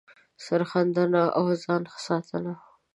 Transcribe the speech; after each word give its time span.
سر 0.45 0.61
ښندنه 0.71 1.23
او 1.37 1.45
ځان 1.63 1.83
ساتنه 2.05 2.53